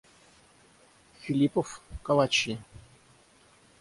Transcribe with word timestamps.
Филиппов, 1.21 1.67
калачи. 2.05 2.53